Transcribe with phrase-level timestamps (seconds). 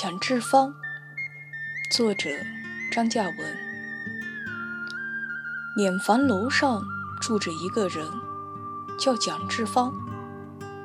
[0.00, 0.72] 蒋志芳，
[1.90, 2.30] 作者
[2.92, 3.36] 张嘉文。
[5.76, 6.84] 碾房楼上
[7.20, 8.06] 住着一个人，
[8.96, 9.92] 叫蒋志芳，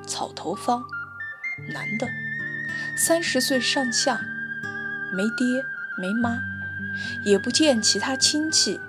[0.08, 0.84] 草头方，
[1.72, 2.08] 男的，
[2.98, 4.20] 三十岁上下，
[5.16, 5.64] 没爹
[6.00, 6.40] 没妈，
[7.24, 8.80] 也不见其他亲戚，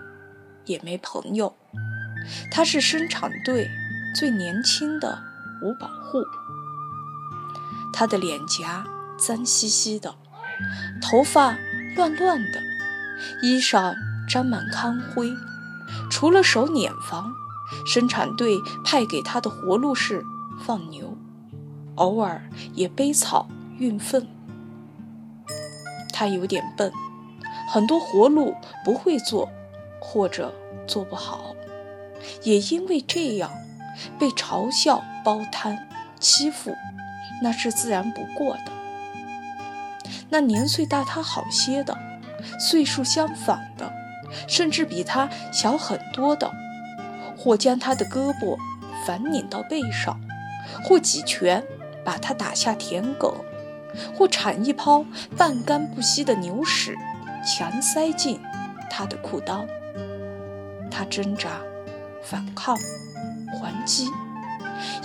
[0.65, 1.55] 也没朋友。
[2.51, 3.71] 他是生产队
[4.17, 5.23] 最年轻的
[5.61, 6.25] 五保户。
[7.93, 10.17] 他的脸颊脏兮兮的，
[11.01, 11.57] 头发
[11.97, 12.61] 乱乱的，
[13.43, 13.95] 衣裳
[14.29, 15.33] 沾满糠灰。
[16.11, 17.33] 除了守碾房，
[17.87, 20.25] 生产队派给他的活路是
[20.65, 21.17] 放牛，
[21.97, 23.49] 偶尔也背草
[23.79, 24.27] 运粪。
[26.13, 26.93] 他有点笨，
[27.69, 29.49] 很多活路不会做，
[30.01, 30.55] 或者
[30.87, 31.55] 做不好，
[32.43, 33.51] 也因为这样
[34.19, 36.75] 被嘲笑、包摊、欺负。
[37.43, 38.73] 那是自然不过的。
[40.35, 41.97] 那年岁大他好些的，
[42.59, 43.89] 岁数相反的，
[44.49, 46.51] 甚至比他小很多的，
[47.39, 48.59] 或将他的胳膊
[49.07, 50.21] 反拧到背上，
[50.83, 51.63] 或几拳
[52.05, 53.33] 把他打下田埂，
[54.13, 55.05] 或铲一泡
[55.37, 56.99] 半干不稀的牛屎
[57.47, 58.41] 强塞进
[58.91, 59.65] 他的裤裆。
[60.91, 61.61] 他挣扎、
[62.25, 62.77] 反抗、
[63.61, 64.11] 还击，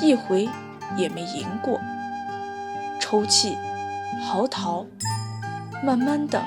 [0.02, 0.50] 一回
[0.98, 1.80] 也没赢过。
[3.00, 3.56] 抽泣，
[4.24, 4.88] 嚎啕，
[5.84, 6.42] 慢慢的，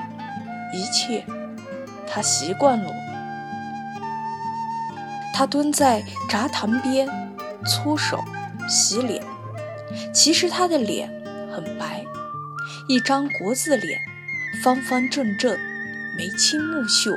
[0.73, 1.25] 一切，
[2.07, 2.91] 他习惯了。
[5.33, 7.07] 他蹲在闸塘边，
[7.65, 8.23] 搓手，
[8.67, 9.23] 洗脸。
[10.13, 11.09] 其实他的脸
[11.51, 12.05] 很白，
[12.87, 13.99] 一张国字脸，
[14.63, 15.57] 方方正正，
[16.17, 17.11] 眉清目秀，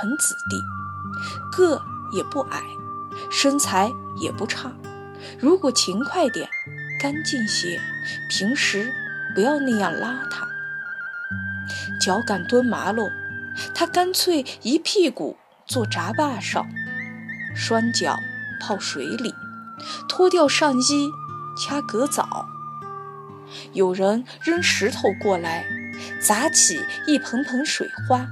[0.00, 0.60] 很子弟，
[1.56, 2.60] 个也不矮，
[3.30, 4.72] 身材也不差。
[5.38, 6.48] 如果勤快点。
[7.00, 7.78] 干净些，
[8.30, 8.90] 平时
[9.34, 10.46] 不要那样邋遢。
[12.04, 13.10] 脚杆蹲麻了，
[13.74, 16.66] 他干脆一屁股坐闸坝上，
[17.56, 18.18] 双脚
[18.60, 19.34] 泡水里，
[20.06, 21.10] 脱掉上衣
[21.56, 22.46] 掐革枣。
[23.72, 25.64] 有人扔石头过来，
[26.20, 28.26] 砸起一盆盆水花；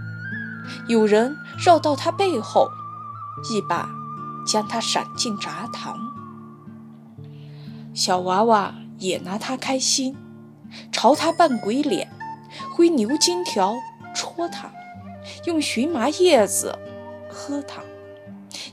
[0.86, 2.68] 有人绕到他背后，
[3.50, 3.88] 一把
[4.46, 5.98] 将他闪进闸塘。
[7.94, 10.14] 小娃娃也拿他开心，
[10.92, 12.10] 朝他扮鬼脸，
[12.74, 13.74] 挥牛筋条
[14.14, 14.70] 戳他，
[15.44, 16.78] 用荨麻叶子
[17.28, 17.82] 喝他，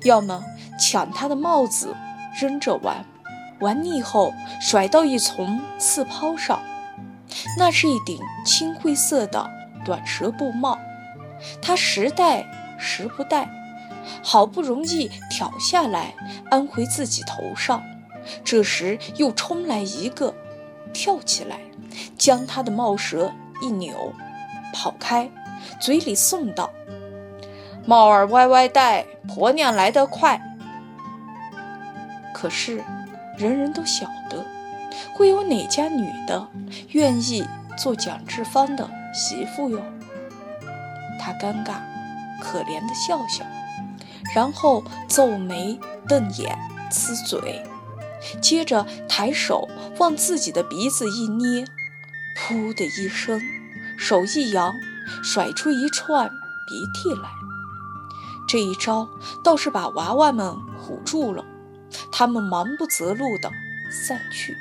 [0.04, 0.44] 要么
[0.80, 1.96] 抢他的帽子
[2.40, 3.06] 扔着玩，
[3.60, 6.60] 玩腻后甩到一丛刺抛上，
[7.58, 9.50] 那是一顶青灰色的
[9.86, 10.78] 短蛇布帽，
[11.62, 12.46] 他时戴
[12.78, 13.50] 时不戴，
[14.24, 16.14] 好不容易挑下来
[16.50, 17.84] 安回自己头上。
[18.44, 20.36] 这时又冲来一个，
[20.94, 21.62] 跳起来，
[22.18, 24.14] 将他的帽舌一扭，
[24.74, 25.30] 跑开，
[25.80, 26.70] 嘴里送道
[27.86, 30.42] ：“帽儿歪歪戴，婆娘来得快。”
[32.34, 32.84] 可是，
[33.38, 34.46] 人人都晓得，
[35.14, 36.48] 会有哪家女的
[36.90, 37.46] 愿意
[37.78, 39.81] 做蒋志芳的媳妇哟？
[41.19, 41.75] 他尴尬，
[42.42, 43.46] 可怜的笑笑，
[44.34, 45.78] 然后皱眉
[46.08, 46.58] 瞪眼，
[46.92, 47.62] 呲嘴。
[48.42, 49.68] 接着抬手
[49.98, 51.66] 往自己的鼻子一捏，
[52.40, 53.42] 噗的一声，
[53.98, 54.74] 手一扬，
[55.22, 56.30] 甩出一串
[56.66, 57.30] 鼻涕来。
[58.48, 59.08] 这一招
[59.44, 61.44] 倒是把娃娃们唬住了，
[62.12, 63.52] 他们忙不择路地
[63.92, 64.56] 散去。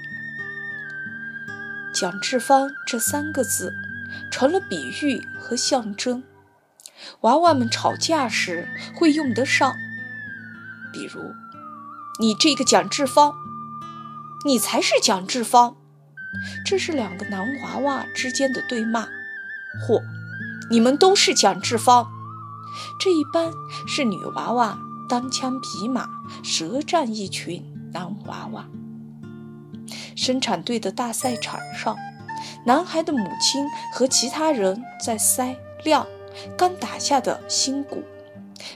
[1.95, 3.73] 蒋志芳这三个字
[4.31, 6.25] 成了比喻和象征，
[7.21, 9.75] 娃娃们吵架时会用得上，
[10.93, 11.33] 比如
[12.21, 13.35] ：“你这个蒋志芳。”
[14.45, 15.78] 你才是蒋志芳，
[16.65, 19.09] 这是两个男娃娃之间的对骂，
[19.81, 20.03] 或
[20.71, 22.07] 你们都是蒋志芳，
[23.01, 23.51] 这一般
[23.87, 24.79] 是女娃娃
[25.09, 26.09] 单枪匹马
[26.43, 28.67] 舌战一群男娃娃。
[30.15, 31.97] 生产队的大赛场上，
[32.67, 36.07] 男孩的母亲和其他人在筛晾
[36.57, 38.03] 刚打下的新谷，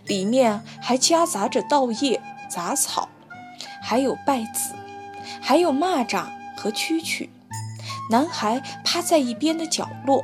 [0.07, 3.09] 里面还夹杂着稻叶、杂草，
[3.83, 4.75] 还有稗子。
[5.41, 6.25] 还有蚂蚱
[6.57, 7.29] 和蛐蛐，
[8.11, 10.23] 男孩趴在一边的角落，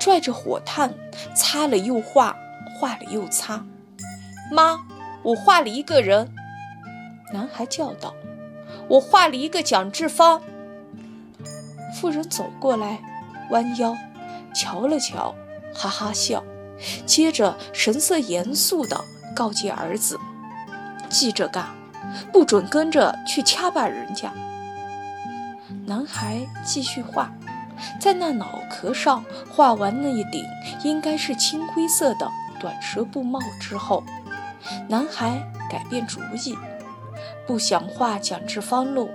[0.00, 0.92] 拽着火炭，
[1.34, 2.36] 擦了又画，
[2.78, 3.64] 画了又擦。
[4.50, 4.80] 妈，
[5.22, 6.32] 我画了一个人。
[7.32, 8.14] 男孩叫道
[8.88, 10.42] ：“我画了一个蒋志芳。”
[11.94, 13.00] 妇人走过来，
[13.50, 13.96] 弯腰
[14.54, 15.34] 瞧了瞧，
[15.74, 16.42] 哈哈笑，
[17.06, 19.04] 接着神色严肃地
[19.34, 20.18] 告诫儿子
[21.08, 21.66] ：“记着干。”
[22.32, 24.32] 不准跟着去掐把人家。
[25.84, 27.32] 男孩继续画，
[28.00, 30.44] 在那脑壳上画完那一顶
[30.84, 32.28] 应该是青灰色的
[32.60, 34.04] 短蛇布帽之后，
[34.88, 36.56] 男孩改变主意，
[37.46, 39.08] 不想画蒋志芳喽。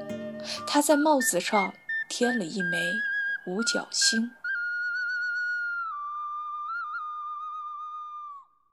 [0.67, 1.73] 他在帽子上
[2.09, 2.93] 添了一枚
[3.45, 4.31] 五角星。